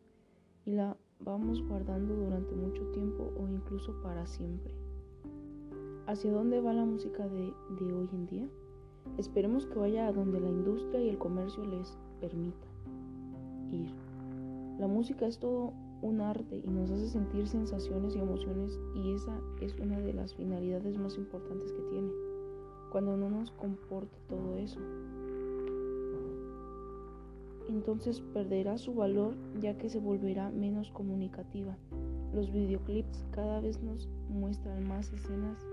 y 0.65 0.73
la 0.73 0.97
vamos 1.21 1.63
guardando 1.67 2.15
durante 2.15 2.55
mucho 2.55 2.83
tiempo 2.93 3.33
o 3.39 3.49
incluso 3.49 3.93
para 4.03 4.27
siempre. 4.27 4.73
¿Hacia 6.07 6.33
dónde 6.33 6.61
va 6.61 6.73
la 6.73 6.85
música 6.85 7.29
de, 7.29 7.53
de 7.81 7.93
hoy 7.93 8.09
en 8.13 8.27
día? 8.27 8.49
Esperemos 9.17 9.67
que 9.67 9.79
vaya 9.79 10.07
a 10.07 10.13
donde 10.13 10.41
la 10.41 10.49
industria 10.49 11.01
y 11.03 11.09
el 11.09 11.19
comercio 11.19 11.65
les 11.65 11.99
permita 12.21 12.67
ir. 13.73 13.91
La 14.79 14.87
música 14.87 15.27
es 15.27 15.39
todo 15.39 15.73
un 16.03 16.21
arte 16.21 16.63
y 16.65 16.71
nos 16.71 16.91
hace 16.91 17.09
sentir 17.09 17.49
sensaciones 17.49 18.15
y 18.15 18.21
emociones 18.21 18.79
y 18.95 19.13
esa 19.13 19.41
es 19.61 19.75
una 19.79 19.99
de 19.99 20.13
las 20.13 20.35
finalidades 20.35 20.97
más 20.99 21.17
importantes 21.17 21.73
que 21.73 21.83
tiene, 21.91 22.13
cuando 22.93 23.17
no 23.17 23.29
nos 23.29 23.51
comporta 23.53 24.17
todo 24.29 24.57
eso. 24.57 24.81
Entonces 27.69 28.21
perderá 28.21 28.79
su 28.79 28.95
valor 28.95 29.35
ya 29.61 29.77
que 29.77 29.91
se 29.91 29.99
volverá 29.99 30.51
menos 30.51 30.91
comunicativa. 30.91 31.77
Los 32.33 32.51
videoclips 32.53 33.27
cada 33.31 33.61
vez 33.61 33.83
nos 33.83 34.09
muestran 34.29 34.87
más 34.87 35.13
escenas 35.13 35.67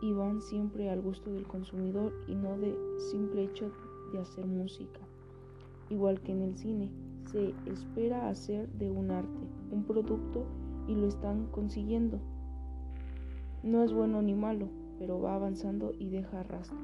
y 0.00 0.12
van 0.12 0.40
siempre 0.40 0.90
al 0.90 1.00
gusto 1.00 1.30
del 1.30 1.46
consumidor 1.46 2.12
y 2.26 2.34
no 2.34 2.56
de 2.58 2.76
simple 3.10 3.44
hecho 3.44 3.70
de 4.12 4.20
hacer 4.20 4.46
música. 4.46 5.00
Igual 5.90 6.20
que 6.20 6.32
en 6.32 6.42
el 6.42 6.56
cine, 6.56 6.90
se 7.26 7.54
espera 7.66 8.28
hacer 8.28 8.68
de 8.72 8.90
un 8.90 9.10
arte, 9.10 9.46
un 9.70 9.84
producto 9.84 10.44
y 10.86 10.94
lo 10.94 11.06
están 11.06 11.46
consiguiendo. 11.46 12.18
No 13.62 13.82
es 13.82 13.92
bueno 13.92 14.22
ni 14.22 14.34
malo, 14.34 14.68
pero 14.98 15.20
va 15.20 15.34
avanzando 15.34 15.92
y 15.98 16.10
deja 16.10 16.42
rastro. 16.42 16.78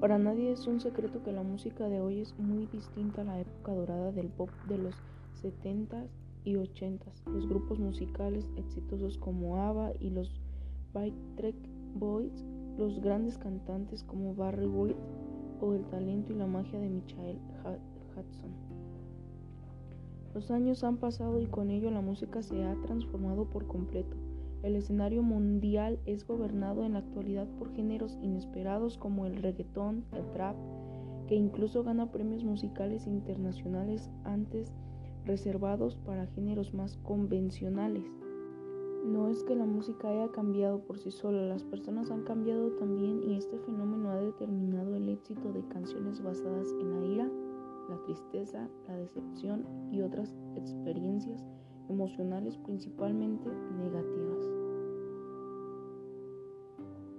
Para 0.00 0.18
nadie 0.18 0.52
es 0.52 0.66
un 0.66 0.78
secreto 0.78 1.22
que 1.22 1.32
la 1.32 1.42
música 1.42 1.88
de 1.88 2.00
hoy 2.00 2.20
es 2.20 2.38
muy 2.38 2.66
distinta 2.66 3.22
a 3.22 3.24
la 3.24 3.40
época 3.40 3.72
dorada 3.72 4.12
del 4.12 4.28
pop 4.28 4.50
de 4.68 4.76
los 4.76 4.94
70s 5.42 6.08
y 6.44 6.54
80s. 6.56 7.24
Los 7.32 7.48
grupos 7.48 7.78
musicales 7.78 8.46
exitosos 8.56 9.16
como 9.16 9.56
ABBA 9.56 9.92
y 9.98 10.10
los 10.10 10.38
Trek 11.36 11.56
Boys, 11.94 12.44
los 12.76 13.00
grandes 13.00 13.38
cantantes 13.38 14.02
como 14.02 14.34
Barry 14.34 14.66
White 14.66 15.00
o 15.62 15.72
el 15.72 15.84
talento 15.86 16.32
y 16.32 16.36
la 16.36 16.46
magia 16.46 16.78
de 16.78 16.90
Michael 16.90 17.38
Hudson. 17.64 18.50
Los 20.34 20.50
años 20.50 20.84
han 20.84 20.98
pasado 20.98 21.40
y 21.40 21.46
con 21.46 21.70
ello 21.70 21.90
la 21.90 22.02
música 22.02 22.42
se 22.42 22.62
ha 22.64 22.74
transformado 22.82 23.46
por 23.46 23.66
completo. 23.66 24.14
El 24.66 24.74
escenario 24.74 25.22
mundial 25.22 26.00
es 26.06 26.26
gobernado 26.26 26.84
en 26.84 26.94
la 26.94 26.98
actualidad 26.98 27.46
por 27.56 27.72
géneros 27.72 28.18
inesperados 28.20 28.98
como 28.98 29.24
el 29.24 29.36
reggaetón, 29.36 30.04
el 30.10 30.28
trap, 30.32 30.56
que 31.28 31.36
incluso 31.36 31.84
gana 31.84 32.10
premios 32.10 32.42
musicales 32.42 33.06
internacionales 33.06 34.10
antes 34.24 34.72
reservados 35.24 35.94
para 36.04 36.26
géneros 36.26 36.74
más 36.74 36.96
convencionales. 37.04 38.10
No 39.04 39.28
es 39.28 39.44
que 39.44 39.54
la 39.54 39.66
música 39.66 40.08
haya 40.08 40.32
cambiado 40.32 40.80
por 40.80 40.98
sí 40.98 41.12
sola, 41.12 41.42
las 41.42 41.62
personas 41.62 42.10
han 42.10 42.24
cambiado 42.24 42.72
también 42.72 43.22
y 43.22 43.36
este 43.36 43.60
fenómeno 43.60 44.10
ha 44.10 44.16
determinado 44.16 44.96
el 44.96 45.08
éxito 45.10 45.52
de 45.52 45.62
canciones 45.68 46.20
basadas 46.20 46.74
en 46.80 46.90
la 46.90 47.06
ira, 47.06 47.30
la 47.88 48.02
tristeza, 48.02 48.68
la 48.88 48.96
decepción 48.96 49.64
y 49.92 50.00
otras 50.00 50.34
experiencias 50.56 51.46
emocionales 51.88 52.56
principalmente 52.58 53.48
negativas. 53.78 54.55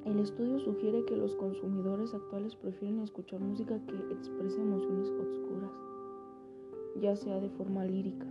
El 0.07 0.19
estudio 0.19 0.57
sugiere 0.59 1.03
que 1.03 1.17
los 1.17 1.35
consumidores 1.35 2.13
actuales 2.13 2.55
prefieren 2.55 3.01
escuchar 3.01 3.41
música 3.41 3.77
que 3.87 4.13
exprese 4.13 4.61
emociones 4.61 5.09
oscuras, 5.09 5.71
ya 7.01 7.13
sea 7.17 7.41
de 7.41 7.49
forma 7.49 7.83
lírica 7.83 8.25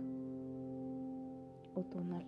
o 1.75 1.83
tonal. 1.83 2.25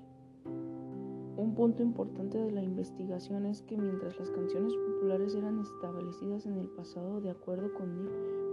Un 1.35 1.55
punto 1.55 1.81
importante 1.81 2.37
de 2.37 2.51
la 2.51 2.61
investigación 2.61 3.47
es 3.47 3.63
que 3.63 3.75
mientras 3.75 4.19
las 4.19 4.29
canciones 4.29 4.75
populares 4.75 5.33
eran 5.33 5.57
establecidas 5.57 6.45
en 6.45 6.59
el 6.59 6.67
pasado 6.67 7.19
de 7.19 7.31
acuerdo 7.31 7.73
con 7.73 8.07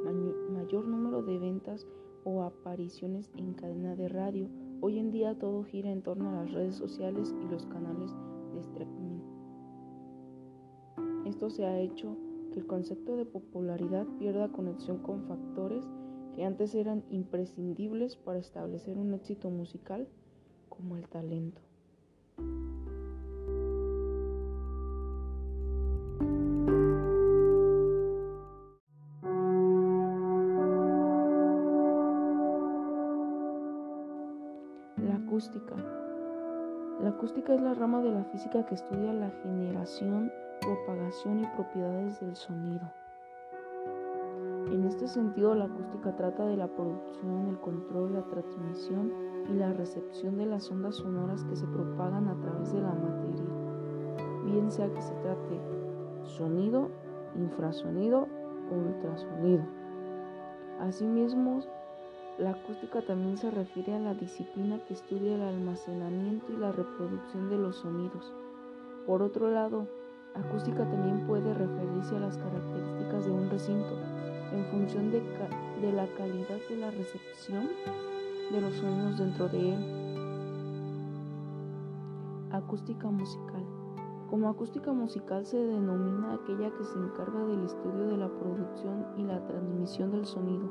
el 0.08 0.50
mayor 0.54 0.88
número 0.88 1.22
de 1.22 1.38
ventas 1.38 1.86
o 2.24 2.42
apariciones 2.42 3.30
en 3.36 3.52
cadena 3.52 3.96
de 3.96 4.08
radio. 4.08 4.48
Hoy 4.80 4.98
en 4.98 5.10
día 5.10 5.38
todo 5.38 5.62
gira 5.62 5.90
en 5.90 6.00
torno 6.00 6.30
a 6.30 6.44
las 6.44 6.52
redes 6.52 6.76
sociales 6.76 7.34
y 7.44 7.50
los 7.50 7.66
canales 7.66 8.14
de 8.54 8.60
streaming. 8.60 9.05
Esto 11.26 11.50
se 11.50 11.66
ha 11.66 11.78
hecho 11.80 12.16
que 12.52 12.60
el 12.60 12.66
concepto 12.66 13.16
de 13.16 13.26
popularidad 13.26 14.06
pierda 14.18 14.52
conexión 14.52 14.98
con 14.98 15.24
factores 15.24 15.84
que 16.34 16.44
antes 16.44 16.74
eran 16.74 17.04
imprescindibles 17.10 18.16
para 18.16 18.38
establecer 18.38 18.96
un 18.96 19.12
éxito 19.12 19.50
musical 19.50 20.06
como 20.68 20.96
el 20.96 21.08
talento. 21.08 21.60
acústica. 35.36 35.74
La 37.02 37.10
acústica 37.10 37.54
es 37.54 37.60
la 37.60 37.74
rama 37.74 38.00
de 38.00 38.10
la 38.10 38.24
física 38.24 38.64
que 38.64 38.74
estudia 38.74 39.12
la 39.12 39.30
generación, 39.42 40.32
propagación 40.60 41.40
y 41.40 41.46
propiedades 41.46 42.20
del 42.20 42.34
sonido. 42.36 42.90
En 44.70 44.84
este 44.84 45.06
sentido, 45.06 45.54
la 45.54 45.66
acústica 45.66 46.16
trata 46.16 46.44
de 46.44 46.56
la 46.56 46.66
producción, 46.66 47.46
el 47.48 47.60
control, 47.60 48.14
la 48.14 48.22
transmisión 48.22 49.12
y 49.48 49.54
la 49.54 49.72
recepción 49.72 50.38
de 50.38 50.46
las 50.46 50.70
ondas 50.70 50.96
sonoras 50.96 51.44
que 51.44 51.54
se 51.54 51.66
propagan 51.66 52.28
a 52.28 52.40
través 52.40 52.72
de 52.72 52.80
la 52.80 52.92
materia, 52.92 53.44
bien 54.44 54.70
sea 54.70 54.92
que 54.92 55.02
se 55.02 55.14
trate 55.14 55.60
sonido, 56.24 56.88
infrasonido 57.36 58.26
o 58.70 58.74
ultrasonido. 58.74 59.64
Asimismo, 60.80 61.60
la 62.38 62.50
acústica 62.50 63.00
también 63.02 63.38
se 63.38 63.50
refiere 63.50 63.94
a 63.94 64.00
la 64.00 64.14
disciplina 64.14 64.78
que 64.86 64.94
estudia 64.94 65.36
el 65.36 65.42
almacenamiento 65.42 66.52
y 66.52 66.56
la 66.56 66.72
reproducción 66.72 67.48
de 67.48 67.56
los 67.56 67.76
sonidos. 67.76 68.34
Por 69.06 69.22
otro 69.22 69.50
lado, 69.50 69.86
acústica 70.38 70.88
también 70.88 71.26
puede 71.26 71.52
referirse 71.54 72.16
a 72.16 72.20
las 72.20 72.36
características 72.38 73.24
de 73.24 73.30
un 73.30 73.50
recinto 73.50 73.94
en 74.52 74.64
función 74.66 75.10
de, 75.10 75.22
la 75.92 76.06
calidad 76.16 76.58
de 76.68 76.76
la 76.76 76.90
recepción 76.90 77.68
de 78.52 78.60
los 78.60 78.74
sonidos 78.74 79.18
dentro 79.18 79.48
de 79.48 79.74
él. 79.74 79.80
Acústica 82.52 83.10
musical. 83.10 83.64
Como 84.30 84.48
acústica 84.48 84.92
musical 84.92 85.46
se 85.46 85.58
denomina 85.58 86.34
aquella 86.34 86.70
que 86.70 86.84
se 86.84 86.98
encarga 86.98 87.44
del 87.44 87.64
estudio 87.64 88.06
de 88.08 88.16
la 88.16 88.28
producción 88.28 89.06
y 89.16 89.22
la 89.24 89.44
transmisión 89.46 90.10
del 90.10 90.26
sonido 90.26 90.68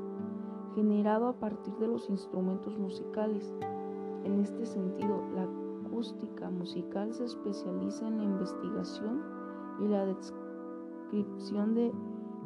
generado 0.76 1.30
a 1.30 1.34
partir 1.34 1.74
de 1.76 1.88
los 1.88 2.10
instrumentos 2.10 2.78
musicales. 2.78 3.54
En 4.26 4.42
este 4.42 4.66
sentido, 4.66 5.24
la 5.34 5.48
acústica 5.88 6.50
musical 6.50 7.14
se 7.14 7.24
especializa 7.24 8.08
en 8.08 8.18
la 8.18 8.24
investigación 8.26 9.24
y 9.82 9.88
la 9.88 10.06
descripción 10.06 11.76
de 11.76 11.92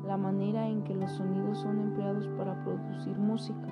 la 0.05 0.17
manera 0.17 0.67
en 0.67 0.83
que 0.83 0.95
los 0.95 1.11
sonidos 1.11 1.59
son 1.59 1.79
empleados 1.79 2.27
para 2.37 2.63
producir 2.63 3.17
música. 3.17 3.67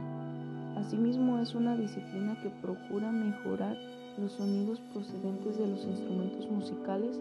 Asimismo, 0.78 1.40
es 1.40 1.56
una 1.56 1.76
disciplina 1.76 2.40
que 2.42 2.50
procura 2.62 3.12
mejorar 3.12 3.76
los 4.18 4.34
sonidos 4.34 4.80
procedentes 4.94 5.58
de 5.58 5.68
los 5.68 5.86
instrumentos 5.86 6.50
musicales 6.52 7.20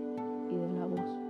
y 0.51 0.57
de 0.57 0.68
la 0.79 0.87
voz. 0.87 1.27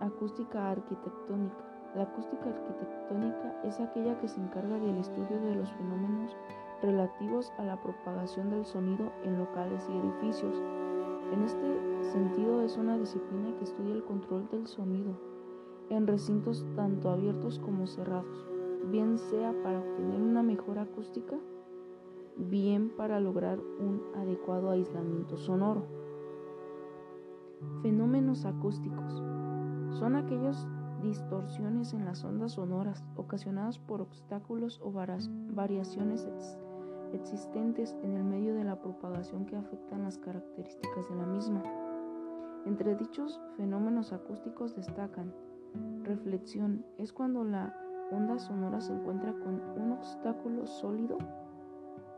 Acústica 0.00 0.70
arquitectónica. 0.70 1.56
La 1.94 2.02
acústica 2.02 2.50
arquitectónica 2.50 3.60
es 3.64 3.78
aquella 3.80 4.18
que 4.18 4.28
se 4.28 4.40
encarga 4.40 4.78
del 4.78 4.98
estudio 4.98 5.40
de 5.40 5.54
los 5.54 5.70
fenómenos 5.72 6.36
relativos 6.82 7.52
a 7.58 7.64
la 7.64 7.80
propagación 7.80 8.50
del 8.50 8.66
sonido 8.66 9.12
en 9.24 9.38
locales 9.38 9.88
y 9.88 9.96
edificios. 9.96 10.60
En 11.34 11.42
este 11.42 12.04
sentido 12.12 12.62
es 12.62 12.76
una 12.76 12.96
disciplina 12.96 13.56
que 13.58 13.64
estudia 13.64 13.92
el 13.92 14.04
control 14.04 14.48
del 14.52 14.68
sonido 14.68 15.18
en 15.90 16.06
recintos 16.06 16.64
tanto 16.76 17.10
abiertos 17.10 17.58
como 17.58 17.88
cerrados, 17.88 18.46
bien 18.92 19.18
sea 19.18 19.52
para 19.64 19.80
obtener 19.80 20.22
una 20.22 20.44
mejor 20.44 20.78
acústica, 20.78 21.34
bien 22.36 22.88
para 22.96 23.18
lograr 23.18 23.58
un 23.58 24.00
adecuado 24.14 24.70
aislamiento 24.70 25.36
sonoro. 25.36 25.82
Fenómenos 27.82 28.44
acústicos 28.44 29.20
son 29.98 30.14
aquellas 30.14 30.68
distorsiones 31.02 31.94
en 31.94 32.04
las 32.04 32.22
ondas 32.22 32.52
sonoras 32.52 33.04
ocasionadas 33.16 33.80
por 33.80 34.02
obstáculos 34.02 34.80
o 34.84 34.92
variaciones 34.92 36.28
existentes 37.14 37.96
en 38.02 38.12
el 38.12 38.24
medio 38.24 38.54
de 38.54 38.64
la 38.64 38.80
propagación 38.80 39.46
que 39.46 39.56
afectan 39.56 40.02
las 40.02 40.18
características 40.18 41.08
de 41.08 41.16
la 41.16 41.26
misma. 41.26 41.62
Entre 42.66 42.94
dichos 42.94 43.40
fenómenos 43.56 44.12
acústicos 44.12 44.74
destacan 44.74 45.34
reflexión, 46.02 46.84
es 46.98 47.12
cuando 47.12 47.44
la 47.44 47.74
onda 48.10 48.38
sonora 48.38 48.80
se 48.80 48.92
encuentra 48.92 49.32
con 49.32 49.60
un 49.76 49.92
obstáculo 49.92 50.66
sólido 50.66 51.18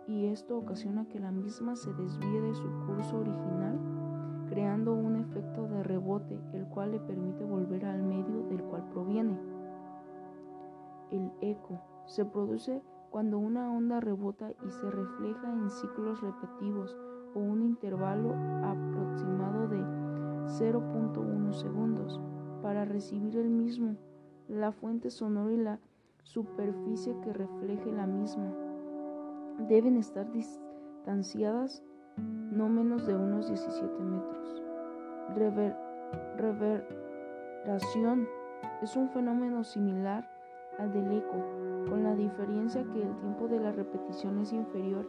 y 0.06 0.26
esto 0.26 0.56
ocasiona 0.56 1.06
que 1.08 1.18
la 1.18 1.32
misma 1.32 1.74
se 1.76 1.92
desvíe 1.94 2.40
de 2.40 2.54
su 2.54 2.68
curso 2.86 3.18
original 3.18 3.78
creando 4.48 4.94
un 4.94 5.16
efecto 5.16 5.66
de 5.68 5.82
rebote, 5.82 6.38
el 6.52 6.66
cual 6.66 6.92
le 6.92 7.00
permite 7.00 7.44
volver 7.44 7.84
al 7.84 8.02
medio 8.02 8.44
del 8.44 8.62
cual 8.62 8.84
proviene. 8.90 9.38
El 11.10 11.32
eco 11.40 11.80
se 12.06 12.24
produce 12.24 12.82
cuando 13.10 13.38
una 13.38 13.72
onda 13.72 14.00
rebota 14.00 14.50
y 14.50 14.70
se 14.70 14.90
refleja 14.90 15.52
en 15.52 15.70
ciclos 15.70 16.20
repetitivos 16.20 16.96
o 17.34 17.40
un 17.40 17.62
intervalo 17.62 18.34
aproximado 18.64 19.68
de 19.68 19.78
0.1 20.46 21.52
segundos 21.52 22.20
para 22.62 22.84
recibir 22.84 23.36
el 23.36 23.50
mismo, 23.50 23.96
la 24.48 24.72
fuente 24.72 25.10
sonora 25.10 25.52
y 25.52 25.56
la 25.56 25.80
superficie 26.22 27.16
que 27.22 27.32
refleje 27.32 27.92
la 27.92 28.06
misma. 28.06 28.52
Deben 29.68 29.96
estar 29.96 30.30
distanciadas 30.32 31.82
no 32.16 32.68
menos 32.68 33.06
de 33.06 33.14
unos 33.14 33.48
17 33.48 34.02
metros. 34.02 34.62
reverberación 36.36 38.26
es 38.82 38.96
un 38.96 39.08
fenómeno 39.10 39.64
similar 39.64 40.28
al 40.78 40.92
del 40.92 41.12
eco, 41.12 41.36
con 41.88 42.02
la 42.02 42.14
diferencia 42.14 42.84
que 42.92 43.02
el 43.02 43.16
tiempo 43.16 43.48
de 43.48 43.60
la 43.60 43.72
repetición 43.72 44.38
es 44.40 44.52
inferior 44.52 45.06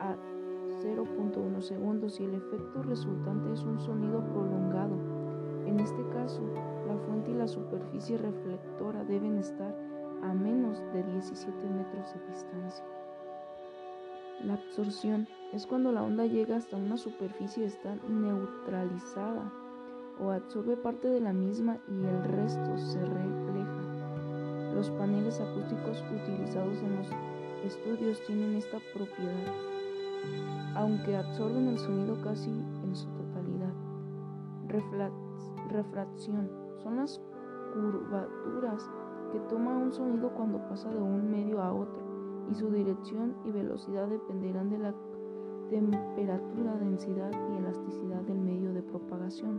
a 0.00 0.16
0.1 0.82 1.60
segundos 1.60 2.20
y 2.20 2.24
el 2.24 2.34
efecto 2.34 2.82
resultante 2.82 3.52
es 3.52 3.62
un 3.62 3.78
sonido 3.78 4.22
prolongado. 4.32 4.96
En 5.66 5.80
este 5.80 6.06
caso, 6.10 6.42
la 6.86 6.96
fuente 6.98 7.30
y 7.30 7.34
la 7.34 7.48
superficie 7.48 8.18
reflectora 8.18 9.04
deben 9.04 9.38
estar 9.38 9.74
a 10.22 10.32
menos 10.32 10.80
de 10.92 11.02
17 11.02 11.68
metros 11.70 12.14
de 12.14 12.26
distancia. 12.32 12.84
La 14.44 14.54
absorción 14.54 15.26
es 15.52 15.66
cuando 15.66 15.92
la 15.92 16.02
onda 16.02 16.26
llega 16.26 16.56
hasta 16.56 16.76
una 16.76 16.96
superficie 16.96 17.64
y 17.64 17.66
está 17.66 17.96
neutralizada 18.08 19.50
o 20.20 20.30
absorbe 20.30 20.76
parte 20.76 21.08
de 21.08 21.20
la 21.20 21.32
misma 21.32 21.78
y 21.88 22.04
el 22.04 22.22
resto 22.24 22.76
se 22.76 23.00
refleja. 23.00 23.45
Los 24.76 24.90
paneles 24.90 25.40
acústicos 25.40 26.04
utilizados 26.12 26.82
en 26.82 26.96
los 26.96 27.08
estudios 27.64 28.22
tienen 28.26 28.56
esta 28.56 28.76
propiedad, 28.92 29.54
aunque 30.74 31.16
absorben 31.16 31.68
el 31.68 31.78
sonido 31.78 32.20
casi 32.22 32.50
en 32.50 32.94
su 32.94 33.08
totalidad. 33.08 33.72
refracción 35.70 36.50
son 36.82 36.96
las 36.96 37.18
curvaturas 37.72 38.90
que 39.32 39.38
toma 39.48 39.78
un 39.78 39.90
sonido 39.94 40.28
cuando 40.34 40.58
pasa 40.68 40.90
de 40.90 41.00
un 41.00 41.30
medio 41.30 41.62
a 41.62 41.72
otro 41.72 42.02
y 42.50 42.54
su 42.54 42.70
dirección 42.70 43.34
y 43.46 43.52
velocidad 43.52 44.08
dependerán 44.08 44.68
de 44.68 44.78
la 44.78 44.94
temperatura, 45.70 46.76
densidad 46.76 47.32
y 47.50 47.56
elasticidad 47.56 48.20
del 48.24 48.40
medio 48.40 48.74
de 48.74 48.82
propagación. 48.82 49.58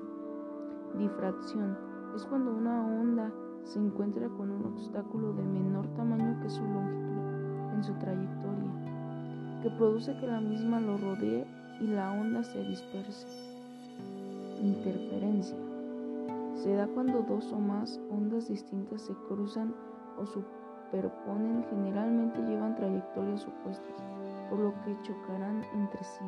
Difracción 0.96 1.76
es 2.16 2.24
cuando 2.28 2.52
una 2.52 2.86
onda 2.86 3.34
se 3.64 3.80
encuentra 3.80 4.30
con 4.30 4.52
un 4.52 4.66
obstáculo 4.66 5.34
de 5.34 5.44
menor 5.44 5.88
tamaño 5.96 6.40
que 6.42 6.50
su 6.50 6.64
longitud 6.64 7.74
en 7.74 7.84
su 7.84 7.94
trayectoria, 7.94 9.62
que 9.62 9.70
produce 9.72 10.18
que 10.20 10.28
la 10.28 10.40
misma 10.40 10.80
lo 10.80 10.98
rodee 10.98 11.46
y 11.80 11.88
la 11.88 12.12
onda 12.12 12.44
se 12.44 12.64
disperse. 12.64 13.28
Interferencia 14.62 15.58
se 16.56 16.74
da 16.74 16.88
cuando 16.88 17.22
dos 17.22 17.52
o 17.54 17.60
más 17.60 18.00
ondas 18.10 18.48
distintas 18.48 19.04
se 19.04 19.14
cruzan 19.28 19.76
o 20.18 20.26
superponen, 20.26 21.64
generalmente 21.70 22.42
llevan 22.42 22.76
trayectorias 22.76 23.46
opuestas 23.46 24.04
por 24.50 24.60
lo 24.60 24.74
que 24.84 24.98
chocarán 25.04 25.64
entre 25.76 26.04
sí. 26.04 26.26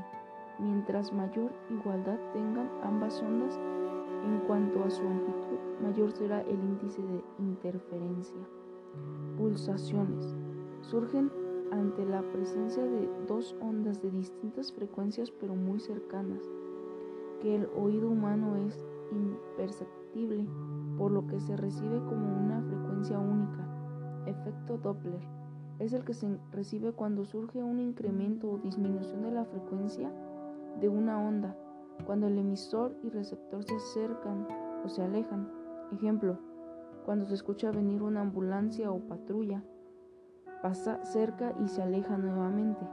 Mientras 0.59 1.11
mayor 1.13 1.51
igualdad 1.69 2.17
tengan 2.33 2.69
ambas 2.83 3.21
ondas 3.21 3.57
en 4.29 4.39
cuanto 4.41 4.83
a 4.83 4.89
su 4.89 5.01
amplitud, 5.01 5.57
mayor 5.81 6.11
será 6.11 6.41
el 6.41 6.59
índice 6.59 7.01
de 7.01 7.23
interferencia. 7.39 8.39
Pulsaciones. 9.37 10.35
Surgen 10.81 11.31
ante 11.71 12.05
la 12.05 12.21
presencia 12.31 12.83
de 12.83 13.09
dos 13.27 13.55
ondas 13.61 14.01
de 14.01 14.11
distintas 14.11 14.71
frecuencias 14.71 15.31
pero 15.31 15.55
muy 15.55 15.79
cercanas, 15.79 16.43
que 17.41 17.55
el 17.55 17.69
oído 17.75 18.09
humano 18.09 18.55
es 18.55 18.85
imperceptible, 19.11 20.47
por 20.97 21.11
lo 21.11 21.25
que 21.27 21.39
se 21.39 21.55
recibe 21.57 21.99
como 22.05 22.37
una 22.37 22.61
frecuencia 22.61 23.19
única. 23.19 23.65
Efecto 24.25 24.77
Doppler 24.77 25.21
es 25.79 25.93
el 25.93 26.03
que 26.03 26.13
se 26.13 26.37
recibe 26.51 26.91
cuando 26.91 27.23
surge 27.25 27.63
un 27.63 27.79
incremento 27.79 28.49
o 28.49 28.57
disminución 28.57 29.23
de 29.23 29.31
la 29.31 29.45
frecuencia 29.45 30.11
de 30.79 30.89
una 30.89 31.19
onda, 31.19 31.55
cuando 32.05 32.27
el 32.27 32.37
emisor 32.37 32.95
y 33.03 33.09
receptor 33.09 33.63
se 33.63 33.75
acercan 33.75 34.47
o 34.85 34.89
se 34.89 35.03
alejan. 35.03 35.49
Ejemplo, 35.91 36.37
cuando 37.05 37.25
se 37.25 37.35
escucha 37.35 37.71
venir 37.71 38.01
una 38.01 38.21
ambulancia 38.21 38.91
o 38.91 38.99
patrulla, 38.99 39.63
pasa 40.61 41.03
cerca 41.03 41.53
y 41.63 41.67
se 41.67 41.81
aleja 41.81 42.17
nuevamente. 42.17 42.85